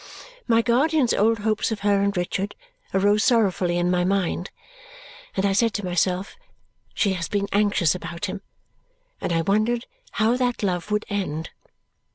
My 0.47 0.63
guardian's 0.63 1.13
old 1.13 1.37
hopes 1.41 1.71
of 1.71 1.81
her 1.81 2.01
and 2.01 2.17
Richard 2.17 2.55
arose 2.91 3.23
sorrowfully 3.23 3.77
in 3.77 3.91
my 3.91 4.03
mind, 4.03 4.49
and 5.37 5.45
I 5.45 5.53
said 5.53 5.75
to 5.75 5.85
myself, 5.85 6.35
"She 6.95 7.13
has 7.13 7.27
been 7.29 7.47
anxious 7.51 7.93
about 7.93 8.25
him," 8.25 8.41
and 9.21 9.31
I 9.31 9.41
wondered 9.43 9.85
how 10.13 10.37
that 10.37 10.63
love 10.63 10.89
would 10.89 11.05
end. 11.07 11.51